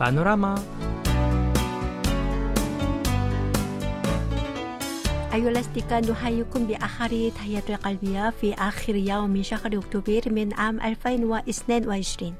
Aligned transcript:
بانوراما 0.00 0.54
أيها 5.34 5.48
الأصدقاء 5.48 6.10
نحييكم 6.10 6.66
بآخر 6.66 7.30
تحية 7.34 7.64
القلبية 7.68 8.30
في 8.30 8.54
آخر 8.54 8.94
يوم 8.94 9.30
من 9.30 9.42
شهر 9.42 9.78
أكتوبر 9.78 10.20
من 10.26 10.54
عام 10.54 10.80
2022 10.80 12.34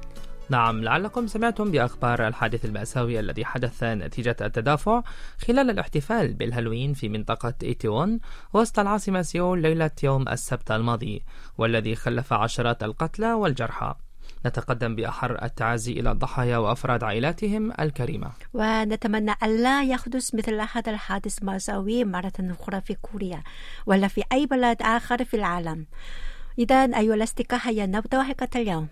نعم 0.51 0.85
لعلكم 0.85 1.27
سمعتم 1.27 1.71
بأخبار 1.71 2.29
الحادث 2.29 2.65
المأساوي 2.65 3.21
الذي 3.21 3.45
حدث 3.45 3.83
نتيجة 3.83 4.37
التدافع 4.41 5.03
خلال 5.47 5.71
الاحتفال 5.71 6.35
بالهالوين 6.35 6.95
في 6.95 7.09
منطقة 7.09 7.55
إيتيوان 7.63 8.19
وسط 8.53 8.79
العاصمة 8.79 9.23
سيول 9.23 9.63
ليلة 9.63 9.91
يوم 10.03 10.29
السبت 10.29 10.71
الماضي 10.71 11.25
والذي 11.59 11.95
خلف 11.95 12.33
عشرات 12.33 12.83
القتلى 12.83 13.33
والجرحى. 13.33 13.95
نتقدم 14.47 14.95
بأحر 14.95 15.43
التعازي 15.43 15.93
إلى 15.93 16.11
الضحايا 16.11 16.59
وأفراد 16.59 17.05
عائلاتهم 17.05 17.73
الكريمة. 17.81 18.31
ونتمنى 18.55 19.33
ألا 19.43 19.83
يحدث 19.83 20.35
مثل 20.35 20.61
هذا 20.73 20.93
الحادث 20.93 21.39
المأساوي 21.39 22.05
مرة 22.05 22.33
أخرى 22.41 22.81
في 22.81 22.95
كوريا 22.95 23.43
ولا 23.87 24.09
في 24.09 24.23
أي 24.33 24.47
بلد 24.47 24.83
آخر 24.83 25.25
في 25.25 25.35
العالم. 25.37 25.87
إذا 26.59 26.99
أيها 26.99 27.15
الأصدقاء 27.15 27.61
هيا 27.65 27.87
نبدأ 27.87 28.23
حلقة 28.23 28.49
اليوم. 28.57 28.89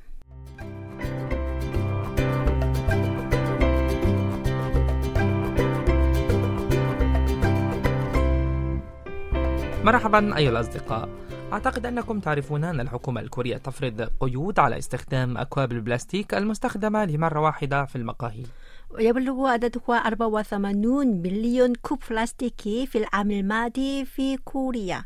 مرحبا 9.85 10.37
أيها 10.37 10.51
الأصدقاء. 10.51 11.09
أعتقد 11.55 11.87
أنكم 11.87 12.21
تعرفون 12.21 12.65
أن 12.65 12.81
الحكومة 12.81 13.21
الكورية 13.21 13.57
تفرض 13.57 14.03
قيود 14.21 14.59
على 14.59 14.79
استخدام 14.79 15.39
أكواب 15.39 15.73
البلاستيك 15.73 16.35
المستخدمة 16.35 17.05
لمرة 17.05 17.41
واحدة 17.41 17.85
في 17.85 17.97
المقاهي. 17.97 18.43
يبلغ 18.99 19.47
عددها 19.47 19.95
84 19.95 21.07
مليون 21.07 21.75
كوب 21.75 21.99
بلاستيكي 22.11 22.87
في 22.87 22.99
العام 22.99 23.31
الماضي 23.31 24.05
في 24.05 24.37
كوريا. 24.37 25.05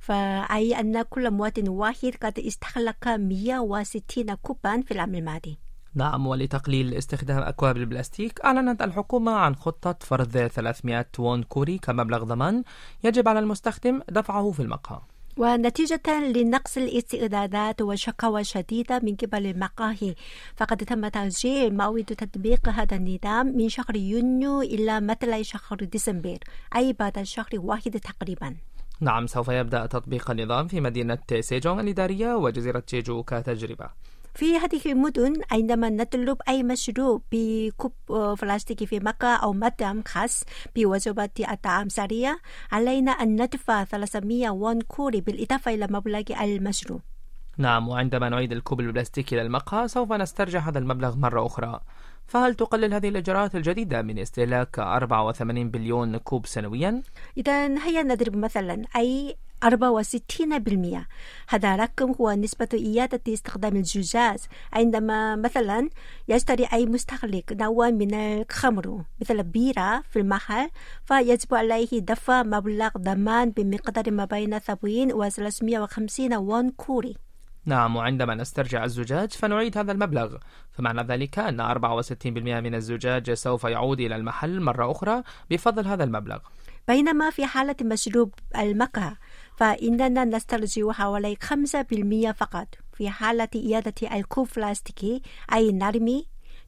فأي 0.00 0.80
أن 0.80 1.02
كل 1.02 1.30
مواطن 1.30 1.68
واحد 1.68 2.12
قد 2.22 2.38
استهلك 2.38 3.08
160 3.08 4.34
كوبا 4.34 4.80
في 4.80 4.90
العام 4.90 5.14
الماضي. 5.14 5.58
نعم 5.94 6.26
ولتقليل 6.26 6.94
استخدام 6.94 7.38
أكواب 7.38 7.76
البلاستيك 7.76 8.40
أعلنت 8.40 8.82
الحكومة 8.82 9.32
عن 9.32 9.54
خطة 9.56 9.96
فرض 10.00 10.46
300 10.46 11.06
وون 11.18 11.42
كوري 11.42 11.78
كمبلغ 11.78 12.24
ضمان 12.24 12.62
يجب 13.04 13.28
على 13.28 13.38
المستخدم 13.38 14.00
دفعه 14.08 14.50
في 14.50 14.60
المقهى. 14.62 15.00
ونتيجة 15.36 16.32
لنقص 16.32 16.76
الاستعدادات 16.76 17.82
وشكاوى 17.82 18.44
شديدة 18.44 19.00
من 19.02 19.16
قبل 19.16 19.46
المقاهي 19.46 20.14
فقد 20.56 20.76
تم 20.76 21.08
تأجيل 21.08 21.76
موعد 21.76 22.04
تطبيق 22.04 22.68
هذا 22.68 22.96
النظام 22.96 23.46
من 23.46 23.68
شهر 23.68 23.96
يونيو 23.96 24.60
إلى 24.60 25.00
مطلع 25.00 25.42
شهر 25.42 25.76
ديسمبر 25.76 26.38
أي 26.76 26.92
بعد 26.92 27.22
شهر 27.22 27.50
واحد 27.54 28.00
تقريبا. 28.00 28.56
نعم 29.00 29.26
سوف 29.26 29.48
يبدأ 29.48 29.86
تطبيق 29.86 30.30
النظام 30.30 30.68
في 30.68 30.80
مدينة 30.80 31.18
سيجونغ 31.40 31.80
الإدارية 31.80 32.34
وجزيرة 32.34 32.82
جيجو 32.88 33.22
كتجربة 33.22 33.88
في 34.34 34.56
هذه 34.56 34.80
المدن 34.86 35.40
عندما 35.50 35.90
نطلب 35.90 36.38
أي 36.48 36.62
مشروب 36.62 37.22
بكوب 37.32 37.92
بلاستيكي 38.42 38.86
في 38.86 39.00
مكة 39.00 39.36
أو 39.36 39.52
مطعم 39.52 40.02
خاص 40.06 40.44
بوجبة 40.76 41.30
الطعام 41.50 41.88
سريع 41.88 42.36
علينا 42.72 43.12
أن 43.12 43.42
ندفع 43.42 43.84
300 43.84 44.50
وون 44.50 44.80
كوري 44.80 45.20
بالإضافة 45.20 45.74
إلى 45.74 45.86
مبلغ 45.90 46.22
المشروب 46.42 47.00
نعم 47.58 47.88
وعندما 47.88 48.28
نعيد 48.28 48.52
الكوب 48.52 48.80
البلاستيكي 48.80 49.34
إلى 49.34 49.42
المقهى 49.42 49.88
سوف 49.88 50.12
نسترجع 50.12 50.60
هذا 50.60 50.78
المبلغ 50.78 51.16
مرة 51.16 51.46
أخرى 51.46 51.80
فهل 52.26 52.54
تقلل 52.54 52.94
هذه 52.94 53.08
الإجراءات 53.08 53.54
الجديدة 53.54 54.02
من 54.02 54.18
استهلاك 54.18 54.78
84 54.78 55.70
بليون 55.70 56.16
كوب 56.16 56.46
سنويا؟ 56.46 57.02
إذا 57.36 57.84
هيا 57.84 58.02
نضرب 58.02 58.36
مثلا 58.36 58.82
أي 58.96 59.36
64% 59.62 61.06
هذا 61.48 61.76
رقم 61.76 62.12
هو 62.20 62.32
نسبة 62.32 62.68
إعادة 62.98 63.20
استخدام 63.28 63.76
الزجاج 63.76 64.38
عندما 64.72 65.36
مثلا 65.36 65.88
يشتري 66.28 66.68
أي 66.72 66.86
مستهلك 66.86 67.52
نوع 67.52 67.90
من 67.90 68.14
الخمر 68.14 69.04
مثل 69.20 69.34
البيرة 69.34 70.02
في 70.10 70.18
المحل 70.18 70.70
فيجب 71.04 71.54
عليه 71.54 71.88
دفع 71.92 72.42
مبلغ 72.42 72.90
ضمان 72.98 73.50
بمقدار 73.50 74.10
ما 74.10 74.24
بين 74.24 74.58
70 74.58 75.12
و 75.12 75.28
350 75.28 76.34
وون 76.34 76.70
كوري. 76.70 77.16
نعم 77.64 77.96
وعندما 77.96 78.34
نسترجع 78.34 78.84
الزجاج 78.84 79.32
فنعيد 79.32 79.78
هذا 79.78 79.92
المبلغ. 79.92 80.36
فمعنى 80.72 81.02
ذلك 81.02 81.38
أن 81.38 81.60
64% 81.60 82.60
من 82.60 82.74
الزجاج 82.74 83.32
سوف 83.32 83.64
يعود 83.64 84.00
إلى 84.00 84.16
المحل 84.16 84.60
مرة 84.60 84.90
أخرى 84.90 85.22
بفضل 85.50 85.86
هذا 85.86 86.04
المبلغ. 86.04 86.38
بينما 86.88 87.30
في 87.30 87.46
حالة 87.46 87.76
مشروب 87.82 88.34
المكة 88.58 89.16
فإننا 89.56 90.24
نسترجع 90.24 90.92
حوالي 90.92 91.36
5% 91.36 92.32
فقط. 92.32 92.68
في 92.92 93.10
حالة 93.10 93.48
إعادة 93.72 94.16
الكوب 94.16 94.48
بلاستيكي 94.56 95.22
أي 95.52 95.72
نرمي 95.72 96.26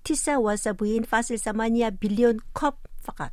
79.8 0.08 1.88
بليون 2.02 2.36
كوب 2.54 2.74
فقط. 3.00 3.32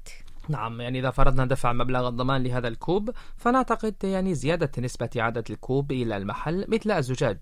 نعم 0.49 0.81
يعني 0.81 0.99
إذا 0.99 1.09
فرضنا 1.11 1.45
دفع 1.45 1.73
مبلغ 1.73 2.07
الضمان 2.07 2.43
لهذا 2.43 2.67
الكوب 2.67 3.09
فنعتقد 3.37 3.95
يعني 4.03 4.33
زيادة 4.35 4.71
نسبة 4.79 5.09
إعادة 5.17 5.43
الكوب 5.49 5.91
إلى 5.91 6.17
المحل 6.17 6.65
مثل 6.67 6.91
الزجاج. 6.91 7.37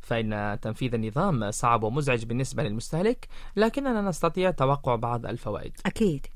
فإن 0.00 0.58
تنفيذ 0.62 0.94
النظام 0.94 1.50
صعب 1.50 1.82
ومزعج 1.82 2.24
بالنسبة 2.24 2.62
للمستهلك 2.62 3.28
لكننا 3.56 4.00
نستطيع 4.00 4.50
توقع 4.50 4.94
بعض 4.94 5.26
الفوائد. 5.26 5.76
أكيد. 5.86 6.26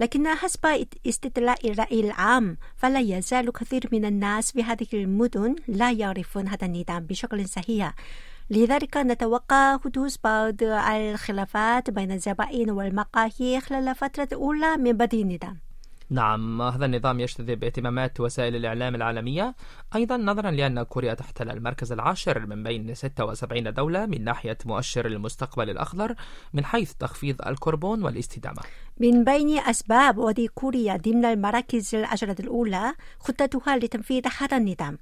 لكن 0.00 0.28
حسب 0.28 0.86
استطلاع 1.06 1.54
الرأي 1.64 2.00
العام 2.00 2.56
فلا 2.76 3.00
يزال 3.00 3.52
كثير 3.52 3.88
من 3.92 4.04
الناس 4.04 4.52
في 4.52 4.62
هذه 4.62 4.86
المدن 4.94 5.56
لا 5.68 5.92
يعرفون 5.92 6.48
هذا 6.48 6.66
النظام 6.66 7.06
بشكل 7.06 7.48
صحيح. 7.48 7.94
لذلك 8.50 8.96
نتوقع 8.96 9.78
حدوث 9.78 10.16
بعض 10.24 10.62
الخلافات 10.62 11.90
بين 11.90 12.12
الزبائن 12.12 12.70
والمقاهي 12.70 13.60
خلال 13.60 13.88
الفترة 13.88 14.28
الأولى 14.32 14.76
من 14.76 14.92
بدء 14.92 15.22
النظام. 15.22 15.71
نعم 16.12 16.62
هذا 16.62 16.84
النظام 16.84 17.20
يجتذب 17.20 17.64
اهتمامات 17.64 18.20
وسائل 18.20 18.56
الإعلام 18.56 18.94
العالمية. 18.94 19.54
أيضا 19.94 20.16
نظرا 20.16 20.50
لأن 20.50 20.82
كوريا 20.82 21.14
تحتل 21.14 21.50
المركز 21.50 21.92
العاشر 21.92 22.46
من 22.46 22.62
بين 22.62 22.94
76 22.94 23.74
دولة 23.74 24.06
من 24.06 24.24
ناحية 24.24 24.58
مؤشر 24.64 25.06
المستقبل 25.06 25.70
الأخضر 25.70 26.14
من 26.52 26.64
حيث 26.64 26.92
تخفيض 26.92 27.42
الكربون 27.46 28.02
والاستدامة. 28.04 28.60
من 29.00 29.24
بين 29.24 29.58
أسباب 29.58 30.18
وضع 30.18 30.46
كوريا 30.54 30.96
ضمن 30.96 31.24
المراكز 31.24 31.94
العشرة 31.94 32.40
الأولى 32.40 32.94
خطتها 33.18 33.76
لتنفيذ 33.76 34.22
هذا 34.38 34.56
النظام. 34.56 34.98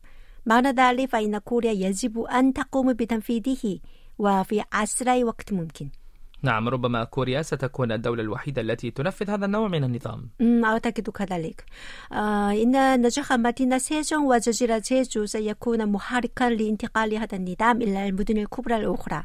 معنى 0.47 0.69
ذلك 0.69 1.11
فإن 1.11 1.39
كوريا 1.39 1.73
يجب 1.73 2.21
أن 2.21 2.53
تقوم 2.53 2.93
بتنفيذه 2.93 3.79
وفي 4.19 4.65
أسرع 4.73 5.25
وقت 5.25 5.53
ممكن. 5.53 6.00
نعم 6.43 6.69
ربما 6.69 7.05
كوريا 7.05 7.43
ستكون 7.43 7.93
الدولة 7.93 8.23
الوحيدة 8.23 8.63
التي 8.63 8.91
تنفذ 8.91 9.31
هذا 9.31 9.47
النوع 9.47 9.69
من 9.69 9.85
النظام. 9.85 10.31
أعتقد 10.65 11.11
كذلك. 11.11 11.65
آه 12.13 12.53
إن 12.53 13.03
نجاح 13.03 13.33
مدينة 13.33 13.79
سيجون 13.79 14.23
وجزيرة 14.23 14.83
جيجو 14.87 15.27
سيكون 15.27 15.93
محركا 15.93 16.45
لانتقال 16.45 17.15
هذا 17.15 17.37
النظام 17.37 17.83
إلى 17.83 18.09
المدن 18.09 18.39
الكبرى 18.39 18.77
الأخرى 18.77 19.25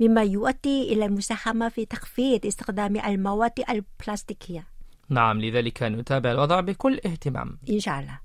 مما 0.00 0.22
يؤدي 0.22 0.92
إلى 0.92 1.04
المساهمة 1.06 1.68
في 1.68 1.84
تخفيض 1.84 2.46
استخدام 2.46 2.96
المواد 2.96 3.52
البلاستيكية. 3.70 4.66
نعم 5.08 5.40
لذلك 5.40 5.82
نتابع 5.82 6.32
الوضع 6.32 6.60
بكل 6.60 7.00
اهتمام. 7.06 7.58
إن 7.70 7.80
شاء 7.80 8.00
الله. 8.00 8.18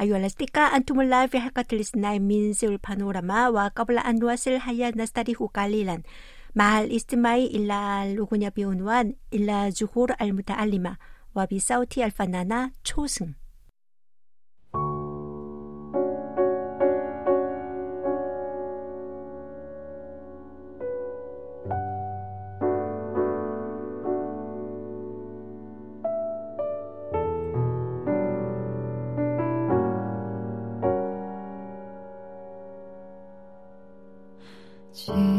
أيها 0.00 0.16
الأصدقاء 0.16 0.76
أنتم 0.76 1.00
الآن 1.00 1.26
في 1.26 1.40
حلقة 1.40 1.64
الاثنين 1.72 2.22
من 2.22 2.52
سيول 2.52 2.76
بانوراما 2.88 3.48
وقبل 3.48 3.98
أن 3.98 4.18
نواصل 4.18 4.50
هيا 4.50 4.92
نستريح 4.96 5.38
قليلا. 5.54 6.02
مع 6.55 6.81
الاستماع 6.81 7.35
إلى 7.35 8.03
الأغنية 8.11 8.53
بعنوان 8.57 9.13
إلى 9.33 9.71
ظهور 9.79 10.15
المتعلمة 10.21 10.97
وبصوت 11.35 11.97
الفنانة 11.97 12.71
초승 12.83 13.33
지 34.99 35.32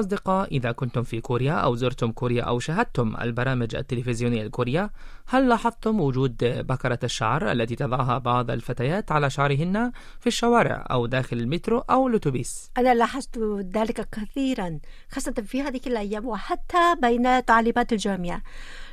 الأصدقاء 0.00 0.56
إذا 0.56 0.72
كنتم 0.72 1.02
في 1.02 1.20
كوريا 1.20 1.52
أو 1.52 1.76
زرتم 1.76 2.12
كوريا 2.12 2.42
أو 2.42 2.58
شاهدتم 2.58 3.16
البرامج 3.20 3.76
التلفزيونية 3.76 4.42
الكورية 4.42 4.90
هل 5.26 5.48
لاحظتم 5.48 6.00
وجود 6.00 6.36
بكرة 6.42 6.98
الشعر 7.04 7.52
التي 7.52 7.76
تضعها 7.76 8.18
بعض 8.18 8.50
الفتيات 8.50 9.12
على 9.12 9.30
شعرهن 9.30 9.92
في 10.20 10.26
الشوارع 10.26 10.86
أو 10.90 11.06
داخل 11.06 11.36
المترو 11.36 11.78
أو 11.78 12.08
الأتوبيس؟ 12.08 12.70
أنا 12.78 12.94
لاحظت 12.94 13.38
ذلك 13.74 14.08
كثيرا 14.12 14.78
خاصة 15.10 15.32
في 15.32 15.62
هذه 15.62 15.80
الأيام 15.86 16.26
وحتى 16.26 16.96
بين 17.02 17.40
طالبات 17.40 17.92
الجامعة. 17.92 18.42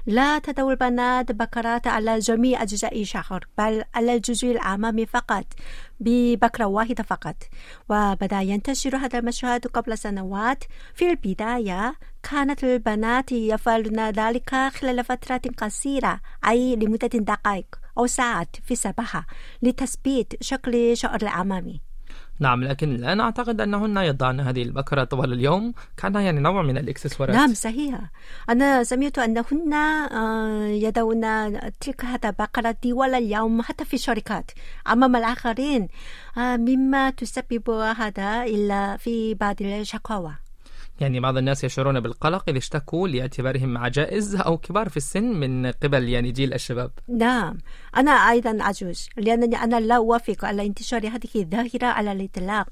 لا 0.07 0.39
تدور 0.39 0.71
البنات 0.71 1.31
بكرات 1.31 1.87
على 1.87 2.19
جميع 2.19 2.61
أجزاء 2.61 3.01
الشعر 3.01 3.45
بل 3.57 3.83
على 3.93 4.15
الجزء 4.15 4.51
الأمامي 4.51 5.05
فقط 5.05 5.45
ببكرة 5.99 6.65
واحدة 6.65 7.03
فقط. 7.03 7.35
وبدأ 7.89 8.41
ينتشر 8.41 8.97
هذا 8.97 9.19
المشهد 9.19 9.67
قبل 9.67 9.97
سنوات. 9.97 10.63
في 10.93 11.09
البداية 11.11 11.95
كانت 12.31 12.63
البنات 12.63 13.31
يفعلن 13.31 14.09
ذلك 14.09 14.55
خلال 14.55 15.03
فترة 15.03 15.41
قصيرة 15.57 16.19
أي 16.47 16.75
لمدة 16.75 17.07
دقائق 17.07 17.75
أو 17.97 18.07
ساعات 18.07 18.55
في 18.63 18.71
الصباح 18.71 19.25
لتثبيت 19.61 20.43
شكل 20.43 20.97
شعر 20.97 21.21
الأمامي. 21.21 21.86
نعم 22.39 22.63
لكن 22.63 22.95
الآن 22.95 23.19
أعتقد 23.19 23.61
أنهن 23.61 23.97
يضعن 23.97 24.39
هذه 24.39 24.63
البكرة 24.63 25.03
طوال 25.03 25.33
اليوم. 25.33 25.73
كأنها 25.97 26.21
يعني 26.21 26.39
نوع 26.39 26.61
من 26.61 26.77
الإكسسوارات 26.77 27.35
نعم 27.35 27.53
صحيح 27.53 27.99
أنا 28.49 28.83
سمعت 28.83 29.19
أنهن 29.19 29.73
آه، 29.73 30.65
يدعون 30.67 31.21
تلك 31.79 32.05
هذا 32.05 32.29
البكرة 32.29 32.71
طوال 32.71 33.15
اليوم 33.15 33.61
حتى 33.61 33.85
في 33.85 33.93
الشركات. 33.93 34.51
أمام 34.87 35.15
الآخرين 35.15 35.87
آه، 36.37 36.57
مما 36.57 37.09
تسبب 37.09 37.69
هذا 37.69 38.43
إلا 38.43 38.97
في 38.97 39.33
بعض 39.33 39.61
الشكاوى. 39.61 40.46
يعني 41.01 41.19
بعض 41.19 41.37
الناس 41.37 41.63
يشعرون 41.63 41.99
بالقلق 41.99 42.43
إذا 42.49 42.57
اشتكوا 42.57 43.07
لاعتبارهم 43.07 43.77
عجائز 43.77 44.35
أو 44.35 44.57
كبار 44.57 44.89
في 44.89 44.97
السن 44.97 45.23
من 45.23 45.71
قبل 45.71 46.09
يعني 46.09 46.31
جيل 46.31 46.53
الشباب. 46.53 46.91
نعم. 47.07 47.57
أنا 47.97 48.11
أيضا 48.11 48.57
عجوز 48.61 49.09
لأنني 49.17 49.55
أنا 49.55 49.79
لا 49.79 49.95
أوافق 49.95 50.45
على 50.45 50.65
انتشار 50.65 51.07
هذه 51.07 51.29
الظاهرة 51.35 51.85
على 51.85 52.11
الإطلاق. 52.11 52.67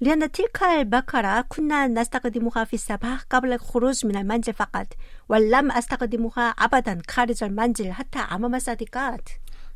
لأن 0.00 0.32
تلك 0.32 0.62
البكرة 0.62 1.40
كنا 1.40 1.86
نستخدمها 1.86 2.64
في 2.64 2.74
الصباح 2.74 3.20
قبل 3.30 3.52
الخروج 3.52 4.06
من 4.06 4.16
المنزل 4.16 4.52
فقط 4.52 4.86
ولم 5.28 5.72
أستخدمها 5.72 6.48
أبدا 6.48 6.98
خارج 7.10 7.44
المنزل 7.44 7.92
حتى 7.92 8.18
أمام 8.18 8.54
الصديقات 8.54 9.28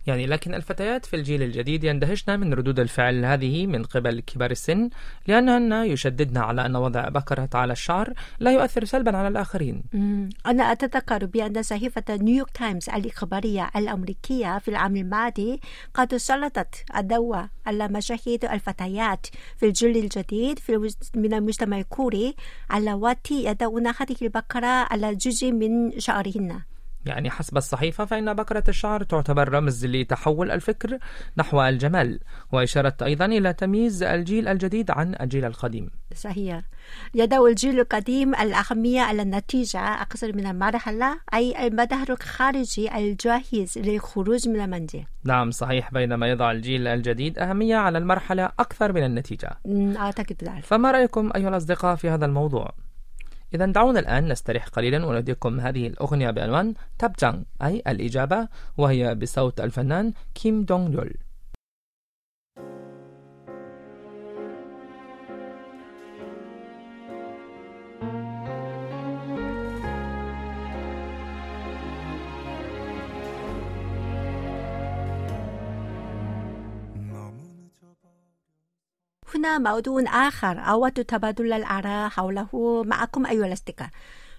يعني 0.07 0.27
لكن 0.27 0.55
الفتيات 0.55 1.07
في 1.07 1.17
الجيل 1.17 1.43
الجديد 1.43 1.85
يندهشن 1.85 2.41
من 2.41 2.55
ردود 2.55 2.81
الفعل 2.81 3.25
هذه 3.25 3.67
من 3.67 3.83
قبل 3.83 4.21
كبار 4.21 4.51
السن 4.51 4.91
لأنهن 5.27 5.73
يشددن 5.73 6.37
على 6.37 6.67
أن 6.67 6.77
وضع 6.77 7.09
بكرة 7.09 7.49
على 7.55 7.73
الشعر 7.73 8.13
لا 8.39 8.51
يؤثر 8.53 8.85
سلبا 8.85 9.17
على 9.17 9.29
الآخرين. 9.29 9.83
أنا 10.47 10.73
أتذكر 10.73 11.27
بأن 11.27 11.63
صحيفة 11.63 12.05
نيويورك 12.11 12.51
تايمز 12.51 12.89
الإخبارية 12.89 13.71
الأمريكية 13.77 14.59
في 14.59 14.69
العام 14.69 14.97
الماضي 14.97 15.61
قد 15.95 16.15
سلطت 16.17 16.85
الضوء 16.97 17.45
على 17.67 17.89
مشاهد 17.89 18.45
الفتيات 18.45 19.27
في 19.57 19.67
الجيل 19.67 19.97
الجديد 19.97 20.59
في 20.59 20.91
من 21.15 21.35
المجتمع 21.35 21.79
الكوري 21.79 22.35
اللواتي 22.75 23.45
يدعون 23.45 23.87
هذه 23.87 24.17
البكرة 24.23 24.67
على 24.67 25.15
جزء 25.15 25.53
من 25.53 26.01
شعرهن 26.01 26.61
يعني 27.07 27.31
حسب 27.31 27.57
الصحيفة 27.57 28.05
فإن 28.05 28.35
بكرة 28.35 28.65
الشعر 28.69 29.03
تعتبر 29.03 29.49
رمز 29.49 29.87
لتحول 29.87 30.51
الفكر 30.51 30.99
نحو 31.37 31.63
الجمال 31.63 32.21
وإشارة 32.53 32.97
أيضا 33.03 33.25
إلى 33.25 33.53
تمييز 33.53 34.03
الجيل 34.03 34.49
الجديد 34.49 34.91
عن 34.91 35.15
الجيل 35.21 35.45
القديم. 35.45 35.91
صحيح. 36.15 36.63
يدعو 37.15 37.47
الجيل 37.47 37.81
القديم 37.81 38.35
الأهمية 38.35 39.01
على 39.01 39.23
النتيجة 39.23 39.81
أكثر 40.03 40.37
من 40.37 40.47
المرحلة 40.47 41.21
أي 41.35 41.67
المظهر 41.67 42.11
الخارجي 42.11 42.97
الجاهز 42.99 43.79
للخروج 43.79 44.49
من 44.49 44.61
المنزل. 44.61 45.05
نعم 45.25 45.51
صحيح. 45.51 45.93
بينما 45.93 46.29
يضع 46.29 46.51
الجيل 46.51 46.87
الجديد 46.87 47.39
أهمية 47.39 47.77
على 47.77 47.99
المرحلة 47.99 48.45
أكثر 48.45 48.93
من 48.93 49.05
النتيجة. 49.05 49.51
مم، 49.65 49.97
أعتقد 49.97 50.37
ذلك. 50.45 50.65
فما 50.65 50.91
رأيكم 50.91 51.31
أيها 51.37 51.49
الأصدقاء 51.49 51.97
في 51.97 52.09
هذا 52.11 52.27
الموضوع؟ 52.27 52.84
إذا 53.55 53.67
دعونا 53.67 54.01
الآن 54.01 54.29
نستريح 54.29 54.69
قليلا 54.69 55.07
ونهديكم 55.07 55.61
هذه 55.61 55.87
الأغنية 55.87 56.31
بعنوان 56.31 56.75
تابجانغ 56.99 57.43
أي 57.63 57.83
الإجابة 57.89 58.49
وهي 58.77 59.15
بصوت 59.15 59.61
الفنان 59.61 60.13
كيم 60.35 60.63
دونغ 60.63 60.93
يول 60.93 61.15
موضوع 79.59 80.29
آخر 80.29 80.59
أود 80.59 80.93
تبادل 80.93 81.53
الآراء 81.53 82.09
حوله 82.09 82.83
معكم 82.87 83.27
أيها 83.27 83.47
الأصدقاء. 83.47 83.89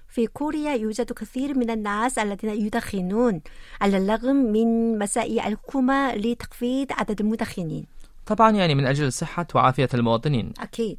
في 0.09 0.27
كوريا 0.27 0.73
يوجد 0.73 1.11
كثير 1.11 1.57
من 1.57 1.69
الناس 1.69 2.19
الذين 2.19 2.49
يدخنون. 2.49 3.41
على 3.81 3.97
الرغم 3.97 4.35
من 4.35 4.99
مساعي 4.99 5.47
الحكومة 5.47 6.15
لتخفيض 6.15 6.87
عدد 6.91 7.21
المدخنين. 7.21 7.85
طبعا 8.25 8.51
يعني 8.51 8.75
من 8.75 8.85
أجل 8.85 9.13
صحة 9.13 9.47
وعافية 9.55 9.89
المواطنين. 9.93 10.53
أكيد. 10.59 10.97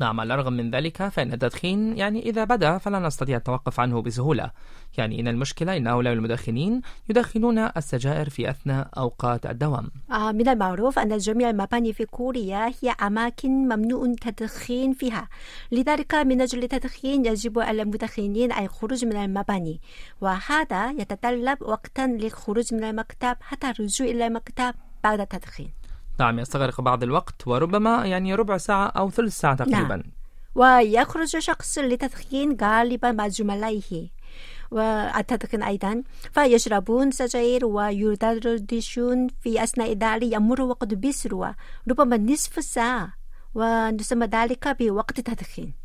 نعم 0.00 0.20
على 0.20 0.34
الرغم 0.34 0.52
من 0.52 0.70
ذلك 0.70 1.08
فإن 1.08 1.32
التدخين 1.32 1.98
يعني 1.98 2.20
إذا 2.22 2.44
بدأ 2.44 2.78
فلا 2.78 2.98
نستطيع 2.98 3.36
التوقف 3.36 3.80
عنه 3.80 4.02
بسهولة. 4.02 4.50
يعني 4.98 5.20
إن 5.20 5.28
المشكلة 5.28 5.76
أن 5.76 5.86
هؤلاء 5.86 6.12
المدخنين 6.12 6.80
يدخنون 7.08 7.58
السجائر 7.58 8.28
في 8.28 8.50
أثناء 8.50 8.88
أوقات 8.96 9.46
الدوام. 9.46 9.90
آه، 10.10 10.32
من 10.32 10.48
المعروف 10.48 10.98
أن 10.98 11.18
جميع 11.18 11.50
المباني 11.50 11.92
في 11.92 12.06
كوريا 12.06 12.72
هي 12.82 12.90
أماكن 13.02 13.50
ممنوع 13.50 14.04
التدخين 14.04 14.92
فيها. 14.92 15.28
لذلك 15.72 16.14
من 16.14 16.40
أجل 16.40 16.62
التدخين 16.62 17.26
يجب 17.26 17.58
على 17.58 17.82
المدخنين 17.82 18.52
الخروج 18.52 19.04
من 19.04 19.16
المباني 19.16 19.80
وهذا 20.20 20.90
يتطلب 20.90 21.62
وقتا 21.62 22.06
للخروج 22.06 22.74
من 22.74 22.84
المكتب 22.84 23.36
حتى 23.40 23.70
الرجوع 23.70 24.06
إلى 24.06 24.26
المكتب 24.26 24.74
بعد 25.04 25.20
التدخين. 25.20 25.79
نعم 26.20 26.38
يستغرق 26.38 26.80
بعض 26.80 27.02
الوقت 27.02 27.46
وربما 27.46 28.06
يعني 28.06 28.34
ربع 28.34 28.56
ساعة 28.56 28.86
أو 28.86 29.10
ثلث 29.10 29.40
ساعة 29.40 29.54
تقريبا. 29.54 30.02
ويخرج 30.54 31.38
شخص 31.38 31.78
للتدخين 31.78 32.56
غالبا 32.62 33.12
مع 33.12 33.28
زملائه 33.28 34.08
والتدخين 34.70 35.62
أيضا 35.62 36.02
فيشربون 36.32 37.10
سجاير 37.10 37.66
ويدردشون 37.66 39.28
في 39.40 39.62
أثناء 39.62 39.92
ذلك 39.92 40.32
يمر 40.32 40.62
وقت 40.62 40.94
بسرعة 40.94 41.54
ربما 41.88 42.16
نصف 42.16 42.64
ساعة 42.64 43.12
ونسمى 43.54 44.26
ذلك 44.26 44.76
بوقت 44.80 45.18
التدخين 45.18 45.79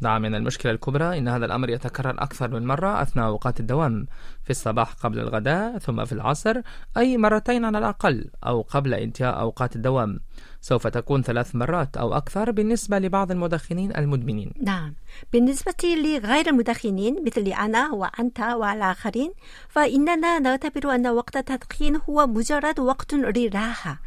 نعم 0.00 0.22
من 0.22 0.34
المشكلة 0.34 0.72
الكبرى 0.72 1.18
إن 1.18 1.28
هذا 1.28 1.46
الأمر 1.46 1.70
يتكرر 1.70 2.14
أكثر 2.18 2.50
من 2.50 2.66
مرة 2.66 3.02
أثناء 3.02 3.26
أوقات 3.26 3.60
الدوام 3.60 4.06
في 4.44 4.50
الصباح 4.50 4.92
قبل 4.92 5.18
الغداء 5.18 5.78
ثم 5.78 6.04
في 6.04 6.12
العصر 6.12 6.60
أي 6.96 7.16
مرتين 7.16 7.64
على 7.64 7.78
الأقل 7.78 8.30
أو 8.46 8.62
قبل 8.62 8.94
انتهاء 8.94 9.40
أوقات 9.40 9.76
الدوام. 9.76 10.20
سوف 10.60 10.86
تكون 10.86 11.22
ثلاث 11.22 11.56
مرات 11.56 11.96
أو 11.96 12.14
أكثر 12.16 12.50
بالنسبة 12.50 12.98
لبعض 12.98 13.30
المدخنين 13.30 13.96
المدمنين. 13.96 14.52
نعم. 14.60 14.94
بالنسبة 15.32 15.84
لغير 15.84 16.48
المدخنين 16.48 17.24
مثل 17.26 17.46
أنا 17.46 17.92
وأنت 17.92 18.40
والآخرين 18.40 19.32
فإننا 19.68 20.38
نعتبر 20.38 20.94
أن 20.94 21.06
وقت 21.06 21.36
التدخين 21.36 22.00
هو 22.08 22.26
مجرد 22.26 22.80
وقت 22.80 23.14
للراحة 23.14 24.00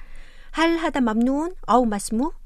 هل 0.53 0.69
هذا 0.69 0.99
ممنوع 0.99 1.49
أو 1.69 1.85
مسموح؟ 1.85 2.42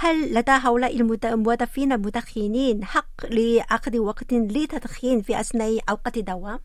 هل 0.00 0.34
لدى 0.34 0.52
هؤلاء 0.52 1.00
الموظفين 1.24 1.92
المدخنين 1.92 2.84
حق 2.84 3.26
لأخذ 3.30 3.98
وقت 3.98 4.32
للتدخين 4.32 5.22
في 5.22 5.40
أثناء 5.40 5.78
أوقات 5.90 6.16
الدوام؟ 6.16 6.58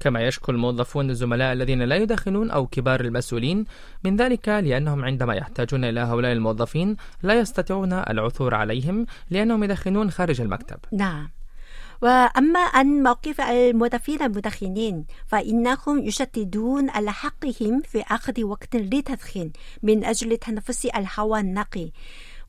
كما 0.00 0.20
يشكو 0.26 0.52
الموظفون 0.52 1.10
الزملاء 1.10 1.52
الذين 1.52 1.82
لا 1.82 1.96
يدخنون 1.96 2.50
أو 2.50 2.66
كبار 2.66 3.00
المسؤولين 3.00 3.64
من 4.04 4.16
ذلك 4.16 4.48
لأنهم 4.48 5.04
عندما 5.04 5.34
يحتاجون 5.34 5.84
إلى 5.84 6.00
هؤلاء 6.00 6.32
الموظفين 6.32 6.96
لا 7.22 7.34
يستطيعون 7.34 7.92
العثور 7.92 8.54
عليهم 8.54 9.06
لأنهم 9.30 9.64
يدخنون 9.64 10.10
خارج 10.10 10.40
المكتب. 10.40 10.78
نعم. 10.92 11.30
وأما 12.02 12.60
عن 12.60 12.86
موقف 12.86 13.40
الموظفين 13.40 14.22
المدخنين 14.22 15.04
فإنهم 15.26 15.98
يشددون 15.98 16.90
على 16.90 17.12
حقهم 17.12 17.82
في 17.84 18.04
أخذ 18.10 18.44
وقت 18.44 18.76
للتدخين 18.76 19.52
من 19.82 20.04
أجل 20.04 20.36
تنفس 20.36 20.86
الهواء 20.86 21.40
النقي. 21.40 21.90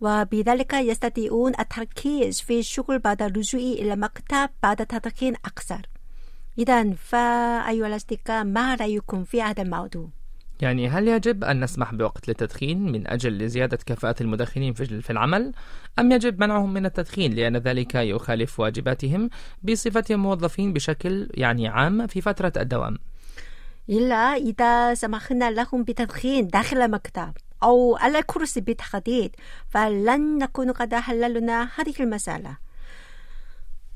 وبذلك 0.02 0.74
يستطيعون 0.74 1.54
التركيز 1.60 2.42
في 2.42 2.60
الشغل 2.60 3.00
بعد 3.00 3.22
الرجوع 3.22 3.62
إلى 3.62 3.94
المكتب 3.94 4.50
بعد 4.64 4.82
التدخين 4.82 5.36
أكثر 5.36 5.82
إذا 6.58 6.94
فأيها 6.94 7.88
الأصدقاء 7.88 8.44
ما 8.44 8.76
رأيكم 8.76 9.24
في 9.24 9.42
هذا 9.42 9.64
الموضوع؟ 9.64 10.10
يعني 10.62 10.90
هل 10.90 11.08
يجب 11.08 11.44
أن 11.44 11.64
نسمح 11.64 11.94
بوقت 11.94 12.28
للتدخين 12.28 12.92
من 12.92 13.08
أجل 13.08 13.50
زيادة 13.50 13.78
كفاءة 13.86 14.24
المدخنين 14.24 14.74
في 14.74 15.10
العمل؟ 15.10 15.52
أم 16.00 16.12
يجب 16.12 16.40
منعهم 16.44 16.74
من 16.74 16.86
التدخين 16.86 17.34
لأن 17.34 17.58
ذلك 17.58 17.96
يخالف 17.96 18.60
واجباتهم 18.60 19.30
بصفتهم 19.64 20.20
موظفين 20.20 20.74
بشكل 20.74 21.30
يعني 21.34 21.68
عام 21.68 22.08
في 22.08 22.22
فترة 22.22 22.54
الدوام؟ 22.58 22.98
إلا 23.90 24.16
إذا 24.36 24.94
سمحنا 24.94 25.52
لهم 25.52 25.84
بتدخين 25.84 26.48
داخل 26.48 26.78
المكتب. 26.78 27.34
أو 27.64 27.96
على 27.96 28.20
الكرسي 28.20 28.62
بالتحديد 28.62 29.36
فلن 29.70 30.38
نكون 30.38 30.72
قد 30.72 30.96
حللنا 30.96 31.70
هذه 31.76 31.94
المسألة. 32.00 32.58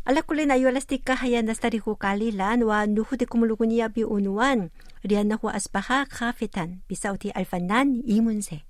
على 0.08 0.22
كل 0.22 0.52
أيها 0.52 0.70
الأصدقاء 0.70 1.42
نستريح 1.42 1.90
قليلا 1.90 2.54
ونهدكم 2.66 3.44
الأغنية 3.44 3.88
بعنوان 3.88 4.70
لأنه 5.04 5.40
أصبح 5.44 6.04
خافتا 6.04 6.78
بصوت 6.92 7.26
الفنان 7.26 8.04
إيمونسي 8.08 8.66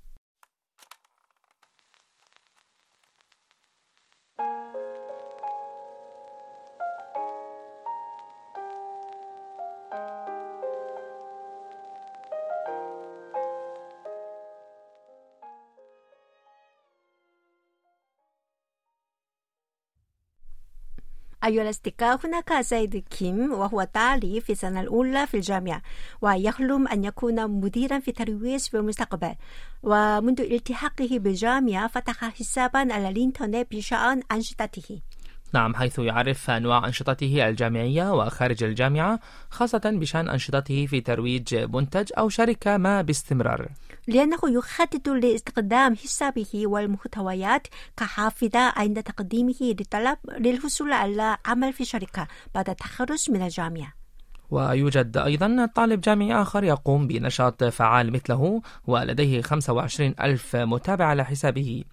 أيها 21.46 21.62
الأصدقاء 21.62 22.26
هناك 22.26 22.60
سيد 22.60 23.04
كيم 23.10 23.52
وهو 23.52 23.88
طالب 23.94 24.38
في 24.38 24.52
السنة 24.52 24.80
الأولى 24.80 25.26
في 25.26 25.36
الجامعة 25.36 25.82
ويحلم 26.22 26.88
أن 26.88 27.04
يكون 27.04 27.50
مديرا 27.50 27.98
في 27.98 28.12
ترويج 28.12 28.60
في 28.60 28.76
المستقبل. 28.76 29.34
ومنذ 29.82 30.40
التحاقه 30.40 31.08
بالجامعة 31.12 31.88
فتح 31.88 32.24
حسابا 32.24 32.78
على 32.78 33.08
الإنترنت 33.08 33.66
بشأن 33.72 34.22
أنشطته. 34.32 35.00
نعم 35.52 35.74
حيث 35.74 35.98
يعرف 35.98 36.50
أنواع 36.50 36.86
أنشطته 36.86 37.48
الجامعية 37.48 38.12
وخارج 38.12 38.64
الجامعة 38.64 39.20
خاصة 39.50 39.82
بشأن 39.84 40.28
أنشطته 40.28 40.86
في 40.86 41.00
ترويج 41.00 41.54
منتج 41.54 42.10
أو 42.18 42.28
شركة 42.28 42.76
ما 42.76 43.02
باستمرار. 43.02 43.68
لأنه 44.06 44.38
يخطط 44.44 45.08
لاستخدام 45.08 45.96
حسابه 45.96 46.66
والمحتويات 46.66 47.66
كحافظة 47.96 48.72
عند 48.76 49.02
تقديمه 49.02 49.54
للطلب 49.60 50.18
للحصول 50.38 50.92
على 50.92 51.36
عمل 51.46 51.72
في 51.72 51.84
شركة 51.84 52.26
بعد 52.54 52.70
التخرج 52.70 53.30
من 53.30 53.42
الجامعة. 53.42 53.92
ويوجد 54.50 55.16
أيضا 55.16 55.68
طالب 55.74 56.00
جامعي 56.00 56.42
آخر 56.42 56.64
يقوم 56.64 57.06
بنشاط 57.06 57.64
فعال 57.64 58.12
مثله 58.12 58.62
ولديه 58.86 59.42
25 59.42 60.14
ألف 60.20 60.56
متابع 60.56 61.04
على 61.04 61.24
حسابه. 61.24 61.84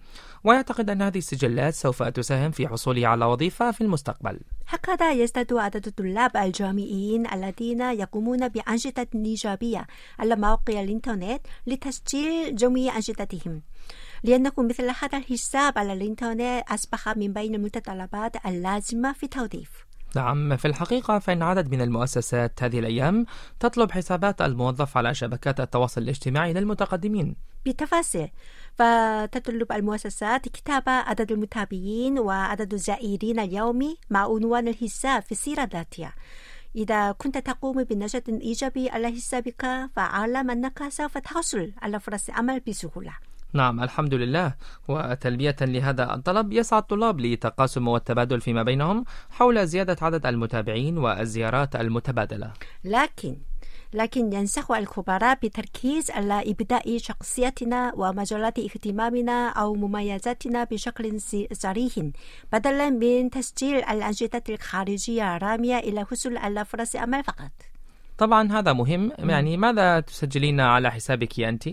ويعتقد 0.44 0.90
أن 0.90 1.02
هذه 1.02 1.18
السجلات 1.18 1.74
سوف 1.74 2.02
تساهم 2.02 2.50
في 2.50 2.68
حصوله 2.68 3.06
على 3.06 3.24
وظيفة 3.24 3.70
في 3.70 3.80
المستقبل. 3.80 4.40
هكذا 4.68 5.12
يزداد 5.12 5.52
عدد 5.52 5.86
الطلاب 5.86 6.36
الجامعيين 6.36 7.32
الذين 7.32 7.80
يقومون 7.80 8.48
بأنشطة 8.48 9.06
إيجابية 9.14 9.86
على 10.18 10.36
مواقع 10.36 10.80
الإنترنت 10.80 11.40
لتسجيل 11.66 12.56
جميع 12.56 12.96
أنشطتهم. 12.96 13.62
لأنه 14.24 14.52
مثل 14.58 14.90
هذا 15.02 15.18
الحساب 15.18 15.78
على 15.78 15.92
الإنترنت 15.92 16.62
أصبح 16.68 17.16
من 17.16 17.32
بين 17.32 17.54
المتطلبات 17.54 18.46
اللازمة 18.46 19.12
في 19.12 19.22
التوظيف. 19.22 19.70
نعم 20.16 20.56
في 20.56 20.68
الحقيقة 20.68 21.18
فإن 21.18 21.42
عدد 21.42 21.70
من 21.70 21.80
المؤسسات 21.80 22.62
هذه 22.62 22.78
الأيام 22.78 23.26
تطلب 23.60 23.92
حسابات 23.92 24.42
الموظف 24.42 24.96
على 24.96 25.14
شبكات 25.14 25.60
التواصل 25.60 26.02
الاجتماعي 26.02 26.52
للمتقدمين. 26.52 27.36
بتفاصيل. 27.66 28.28
فتطلب 28.78 29.72
المؤسسات 29.72 30.48
كتابة 30.48 30.92
عدد 30.92 31.32
المتابعين 31.32 32.18
وعدد 32.18 32.72
الزائرين 32.72 33.38
اليومي 33.40 33.96
مع 34.10 34.20
عنوان 34.20 34.68
الحساب 34.68 35.22
في 35.22 35.32
السيرة 35.32 35.62
الذاتية. 35.62 36.14
إذا 36.76 37.12
كنت 37.12 37.38
تقوم 37.38 37.84
بنشاط 37.84 38.28
إيجابي 38.28 38.90
على 38.90 39.12
حسابك 39.12 39.90
فاعلم 39.96 40.50
أنك 40.50 40.88
سوف 40.88 41.18
تحصل 41.18 41.72
على 41.82 42.00
فرص 42.00 42.30
عمل 42.30 42.60
بسهولة. 42.60 43.12
نعم 43.52 43.82
الحمد 43.82 44.14
لله. 44.14 44.54
وتلبية 44.88 45.56
لهذا 45.60 46.14
الطلب 46.14 46.52
يسعى 46.52 46.78
الطلاب 46.78 47.20
لتقاسم 47.20 47.88
والتبادل 47.88 48.40
فيما 48.40 48.62
بينهم 48.62 49.04
حول 49.30 49.66
زيادة 49.66 49.96
عدد 50.02 50.26
المتابعين 50.26 50.98
والزيارات 50.98 51.76
المتبادلة. 51.76 52.52
لكن 52.84 53.36
لكن 53.94 54.32
ينصح 54.32 54.70
الخبراء 54.70 55.38
بالتركيز 55.42 56.10
على 56.10 56.50
إبداء 56.50 56.98
شخصيتنا 56.98 57.92
ومجالات 57.96 58.58
اهتمامنا 58.58 59.48
أو 59.48 59.74
مميزاتنا 59.74 60.64
بشكل 60.64 61.20
صريح 61.52 61.92
بدلا 62.52 62.90
من 62.90 63.30
تسجيل 63.30 63.76
الأنشطة 63.76 64.42
الخارجية 64.48 65.36
الرامية 65.36 65.78
إلى 65.78 66.00
الحصول 66.00 66.36
على 66.36 66.64
فرص 66.64 66.96
عمل 66.96 67.24
فقط. 67.24 67.50
طبعا 68.18 68.52
هذا 68.52 68.72
مهم. 68.72 69.12
يعني 69.18 69.56
ماذا 69.56 70.00
تسجلين 70.00 70.60
على 70.60 70.90
حسابك 70.90 71.40
أنت؟ 71.40 71.68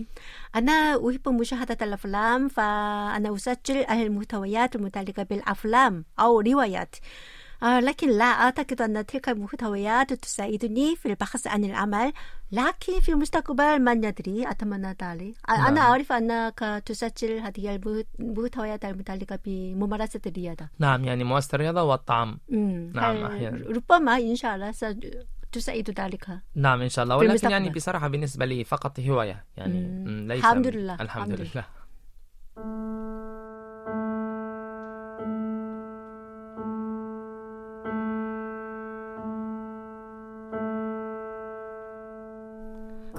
أنا 0.56 0.72
أحب 0.96 1.28
مشاهدة 1.28 1.78
الأفلام 1.82 2.48
فأنا 2.48 3.34
أسجل 3.34 3.76
المحتويات 3.76 4.76
المتعلقة 4.76 5.22
بالأفلام 5.22 6.04
أو 6.20 6.40
روايات. 6.40 6.96
لكن 7.62 8.10
لا 8.10 8.24
أعتقد 8.24 8.82
أن 8.82 9.06
تلك 9.06 9.28
المحتويات 9.28 10.12
تساعدني 10.12 10.96
في 10.96 11.06
البحث 11.06 11.46
عن 11.46 11.64
العمل 11.64 12.12
لكن 12.52 13.00
في 13.00 13.12
المستقبل 13.12 13.78
من 13.78 14.04
يدري 14.04 14.50
أتمنى 14.50 14.96
ذلك. 15.02 15.34
أنا 15.48 15.80
أعرف 15.80 16.12
أنك 16.12 16.82
تسجل 16.86 17.38
هذه 17.38 17.80
المحتويات 18.20 18.84
المتعلقة 18.84 19.38
بممارسة 19.44 20.20
الرياضة 20.26 20.68
نعم 20.78 21.04
يعني 21.04 21.24
ممارسة 21.24 21.54
الرياضة 21.54 21.82
والطعام. 21.82 22.38
نعم 22.94 23.24
أحيانا 23.24 23.66
ربما 23.68 24.16
إن 24.16 24.36
شاء 24.36 24.54
الله 24.54 24.72
تساعد 25.52 26.00
ذلك 26.00 26.26
نعم 26.54 26.82
إن 26.82 26.88
شاء 26.88 27.02
الله 27.02 27.16
ولكن 27.16 27.50
يعني 27.50 27.70
بصراحة 27.70 28.08
بالنسبة 28.08 28.44
لي 28.46 28.64
فقط 28.64 29.00
هواية 29.00 29.44
يعني. 29.56 30.04
ليس 30.28 30.44
الحمد 30.44 30.66
لله 30.66 30.94
الحمد 30.94 31.40
لله 31.40 31.64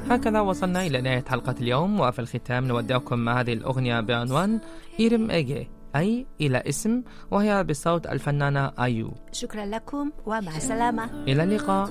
هكذا 0.10 0.40
وصلنا 0.40 0.88
إلى 0.88 1.02
نهاية 1.02 1.24
حلقة 1.30 1.56
اليوم 1.62 2.00
وفي 2.00 2.20
الختام 2.20 2.68
نودعكم 2.68 3.20
مع 3.20 3.40
هذه 3.40 3.54
الأغنية 3.54 4.00
بعنوان 4.00 4.60
إيرم 5.00 5.32
إيجي 5.32 5.70
أي 5.96 6.26
إلى 6.42 6.64
اسم 6.70 7.04
وهي 7.32 7.64
بصوت 7.64 8.08
الفنانة 8.08 8.72
أيو. 8.80 9.14
شكرا 9.32 9.66
لكم 9.66 10.12
ومع 10.26 10.58
السلامة. 10.58 11.24
إلى 11.28 11.44
اللقاء. 11.44 11.90